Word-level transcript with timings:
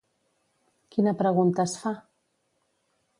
Quina 0.95 1.13
pregunta 1.19 1.67
es 1.69 1.77
fa? 1.83 1.93